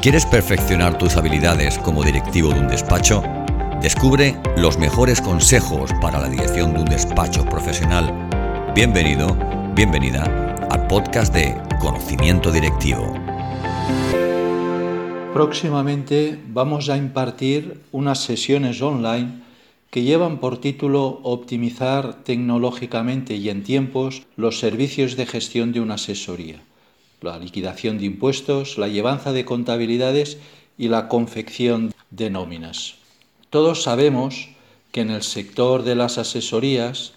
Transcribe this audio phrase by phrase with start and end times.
[0.00, 3.20] ¿Quieres perfeccionar tus habilidades como directivo de un despacho?
[3.82, 8.14] Descubre los mejores consejos para la dirección de un despacho profesional.
[8.76, 9.36] Bienvenido,
[9.74, 10.22] bienvenida
[10.70, 13.12] al podcast de Conocimiento Directivo.
[15.34, 19.42] Próximamente vamos a impartir unas sesiones online
[19.90, 25.94] que llevan por título Optimizar tecnológicamente y en tiempos los servicios de gestión de una
[25.94, 26.67] asesoría
[27.20, 30.38] la liquidación de impuestos, la llevanza de contabilidades
[30.76, 32.96] y la confección de nóminas.
[33.50, 34.50] Todos sabemos
[34.92, 37.12] que en el sector de las asesorías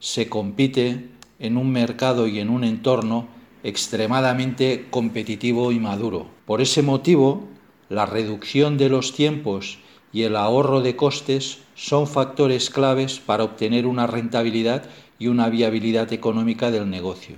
[0.00, 3.28] se compite en un mercado y en un entorno
[3.62, 6.26] extremadamente competitivo y maduro.
[6.46, 7.44] Por ese motivo,
[7.88, 9.78] la reducción de los tiempos
[10.12, 14.84] y el ahorro de costes son factores claves para obtener una rentabilidad
[15.18, 17.36] y una viabilidad económica del negocio.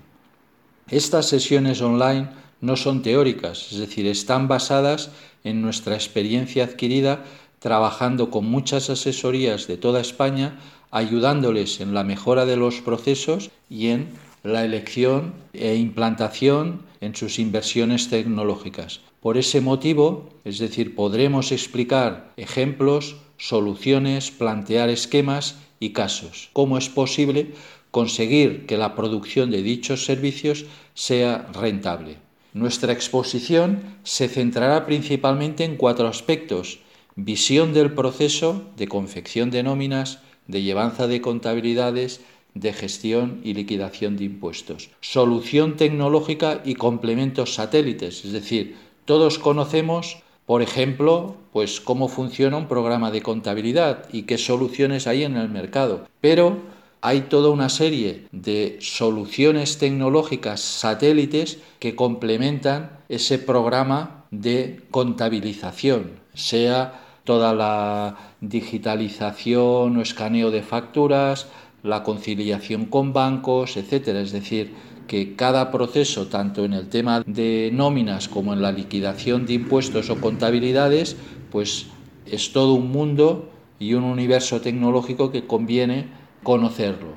[0.90, 2.28] Estas sesiones online
[2.60, 5.10] no son teóricas, es decir, están basadas
[5.42, 7.24] en nuestra experiencia adquirida
[7.58, 10.60] trabajando con muchas asesorías de toda España,
[10.92, 14.10] ayudándoles en la mejora de los procesos y en
[14.44, 19.00] la elección e implantación en sus inversiones tecnológicas.
[19.20, 26.50] Por ese motivo, es decir, podremos explicar ejemplos, soluciones, plantear esquemas y casos.
[26.52, 27.52] ¿Cómo es posible
[27.96, 32.18] conseguir que la producción de dichos servicios sea rentable.
[32.52, 36.80] Nuestra exposición se centrará principalmente en cuatro aspectos.
[37.14, 42.20] Visión del proceso de confección de nóminas, de llevanza de contabilidades,
[42.52, 44.90] de gestión y liquidación de impuestos.
[45.00, 48.76] Solución tecnológica y complementos satélites, es decir,
[49.06, 55.24] todos conocemos, por ejemplo, pues cómo funciona un programa de contabilidad y qué soluciones hay
[55.24, 56.58] en el mercado, pero
[57.02, 67.02] hay toda una serie de soluciones tecnológicas satélites que complementan ese programa de contabilización, sea
[67.24, 71.48] toda la digitalización o escaneo de facturas,
[71.82, 74.74] la conciliación con bancos, etcétera, es decir,
[75.06, 80.10] que cada proceso, tanto en el tema de nóminas como en la liquidación de impuestos
[80.10, 81.16] o contabilidades,
[81.50, 81.86] pues
[82.26, 86.08] es todo un mundo y un universo tecnológico que conviene
[86.42, 87.14] conocerlo,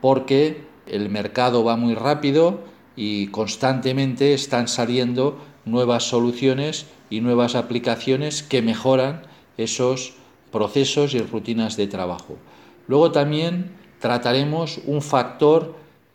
[0.00, 2.60] porque el mercado va muy rápido
[2.96, 9.22] y constantemente están saliendo nuevas soluciones y nuevas aplicaciones que mejoran
[9.56, 10.14] esos
[10.52, 12.36] procesos y rutinas de trabajo.
[12.86, 15.74] Luego también trataremos un factor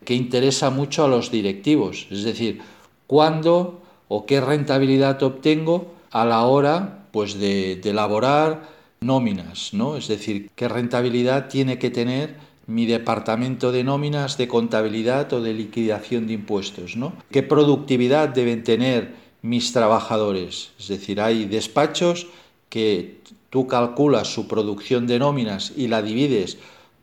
[0.10, 2.62] que interesa mucho a los directivos, es decir,
[3.06, 8.68] cuándo o qué rentabilidad obtengo a la hora pues, de, de elaborar
[9.02, 9.98] nóminas, ¿no?
[9.98, 15.54] Es decir, qué rentabilidad tiene que tener mi departamento de nóminas, de contabilidad o de
[15.54, 17.14] liquidación de impuestos, ¿no?
[17.30, 20.72] ¿Qué productividad deben tener mis trabajadores?
[20.80, 22.26] Es decir, hay despachos
[22.70, 23.22] que
[23.52, 26.58] tú calculas su producción de nóminas y la divides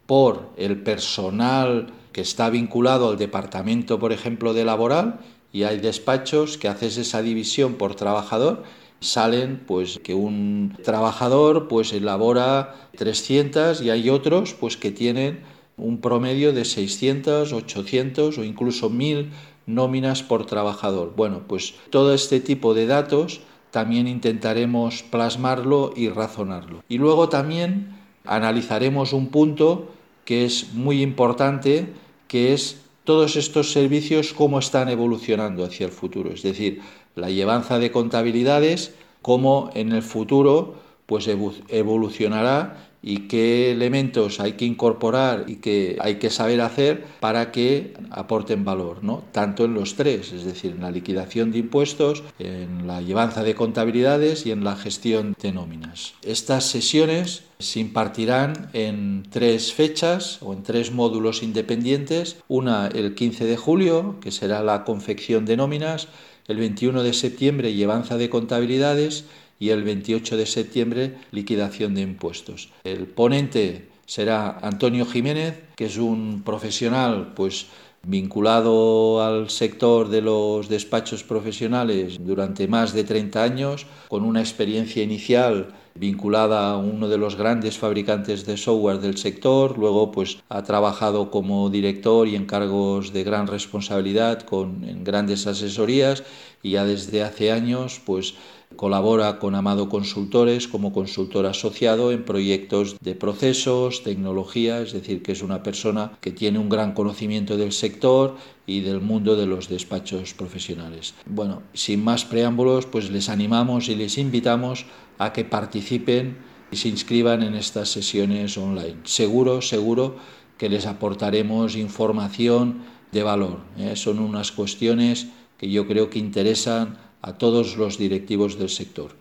[0.07, 5.21] por el personal que está vinculado al departamento, por ejemplo, de laboral,
[5.53, 8.63] y hay despachos que haces esa división por trabajador
[9.01, 15.41] salen pues que un trabajador pues elabora 300 y hay otros pues que tienen
[15.77, 19.33] un promedio de 600, 800 o incluso 1000
[19.67, 21.13] nóminas por trabajador.
[21.15, 26.83] Bueno, pues todo este tipo de datos también intentaremos plasmarlo y razonarlo.
[26.89, 27.95] Y luego también
[28.25, 29.91] analizaremos un punto
[30.27, 31.93] que es muy importante,
[32.29, 36.81] que es todos estos servicios cómo están evolucionando hacia el futuro, es decir,
[37.15, 40.75] la llevanza de contabilidades, cómo en el futuro
[41.07, 47.53] pues evolucionará y qué elementos hay que incorporar y que hay que saber hacer para
[47.53, 49.23] que aporten valor, ¿no?
[49.31, 53.55] Tanto en los tres, es decir, en la liquidación de impuestos, en la llevanza de
[53.55, 56.15] contabilidades y en la gestión de nóminas.
[56.23, 62.39] Estas sesiones se impartirán en tres fechas o en tres módulos independientes.
[62.49, 66.09] Una el 15 de julio, que será la confección de nóminas,
[66.49, 69.25] el 21 de septiembre llevanza de contabilidades
[69.59, 72.71] y el 28 de septiembre liquidación de impuestos.
[72.85, 77.67] El ponente será Antonio Jiménez, que es un profesional pues
[78.03, 85.03] vinculado al sector de los despachos profesionales durante más de 30 años, con una experiencia
[85.03, 90.63] inicial vinculada a uno de los grandes fabricantes de software del sector, luego pues ha
[90.63, 96.23] trabajado como director y en cargos de gran responsabilidad con en grandes asesorías
[96.63, 98.35] y ya desde hace años pues
[98.75, 105.33] colabora con Amado Consultores como consultor asociado en proyectos de procesos, tecnología, es decir, que
[105.33, 109.69] es una persona que tiene un gran conocimiento del sector y del mundo de los
[109.69, 111.15] despachos profesionales.
[111.27, 114.87] Bueno, sin más preámbulos, pues les animamos y les invitamos
[115.19, 116.39] a que participen
[116.71, 118.97] y se inscriban en estas sesiones online.
[119.05, 120.17] Seguro, seguro
[120.59, 122.83] que les aportaremos información
[123.13, 123.61] de valor.
[123.79, 123.95] ¿eh?
[123.95, 125.29] Son unas cuestiones
[125.59, 129.13] que yo creo que interesan a todos los directivos del sector.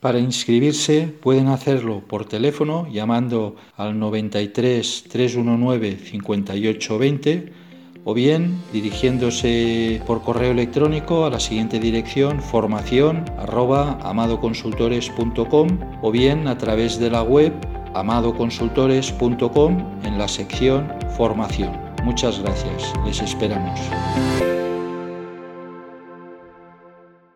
[0.00, 7.52] Para inscribirse pueden hacerlo por teléfono llamando al 93 319 5820
[8.08, 15.68] o bien dirigiéndose por correo electrónico a la siguiente dirección formación arroba amadoconsultores.com
[16.00, 17.52] o bien a través de la web
[17.92, 21.78] amadoconsultores.com en la sección formación.
[22.02, 23.78] Muchas gracias, les esperamos.